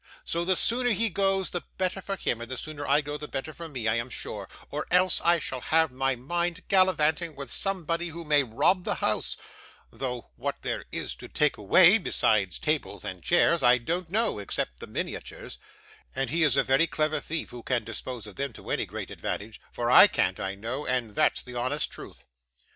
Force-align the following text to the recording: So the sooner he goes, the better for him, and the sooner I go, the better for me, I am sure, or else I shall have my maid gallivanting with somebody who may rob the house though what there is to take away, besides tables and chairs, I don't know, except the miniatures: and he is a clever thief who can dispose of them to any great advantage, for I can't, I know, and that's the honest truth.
So 0.23 0.43
the 0.43 0.55
sooner 0.55 0.89
he 0.89 1.11
goes, 1.11 1.51
the 1.51 1.61
better 1.77 2.01
for 2.01 2.15
him, 2.15 2.41
and 2.41 2.49
the 2.49 2.57
sooner 2.57 2.87
I 2.87 3.01
go, 3.01 3.17
the 3.17 3.27
better 3.27 3.53
for 3.53 3.69
me, 3.69 3.87
I 3.87 3.97
am 3.97 4.09
sure, 4.09 4.49
or 4.71 4.87
else 4.89 5.21
I 5.23 5.37
shall 5.37 5.61
have 5.61 5.91
my 5.91 6.15
maid 6.15 6.63
gallivanting 6.69 7.35
with 7.35 7.51
somebody 7.51 8.07
who 8.07 8.25
may 8.25 8.41
rob 8.41 8.83
the 8.83 8.95
house 8.95 9.37
though 9.91 10.31
what 10.37 10.63
there 10.63 10.85
is 10.91 11.13
to 11.17 11.27
take 11.27 11.55
away, 11.55 11.99
besides 11.99 12.57
tables 12.57 13.05
and 13.05 13.21
chairs, 13.21 13.61
I 13.61 13.77
don't 13.77 14.09
know, 14.09 14.39
except 14.39 14.79
the 14.79 14.87
miniatures: 14.87 15.59
and 16.15 16.31
he 16.31 16.41
is 16.41 16.57
a 16.57 16.65
clever 16.87 17.19
thief 17.19 17.51
who 17.51 17.61
can 17.61 17.83
dispose 17.83 18.25
of 18.25 18.37
them 18.37 18.53
to 18.53 18.71
any 18.71 18.87
great 18.87 19.11
advantage, 19.11 19.61
for 19.71 19.91
I 19.91 20.07
can't, 20.07 20.39
I 20.39 20.55
know, 20.55 20.83
and 20.83 21.13
that's 21.13 21.43
the 21.43 21.53
honest 21.53 21.91
truth. 21.91 22.25